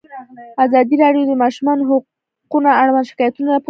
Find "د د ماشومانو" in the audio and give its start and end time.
1.27-1.87